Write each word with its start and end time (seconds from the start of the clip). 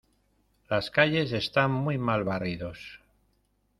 Las 0.67 0.89
calles 0.89 1.31
están 1.31 1.69
muy 1.69 1.99
mal 1.99 2.23
barridos. 2.23 3.01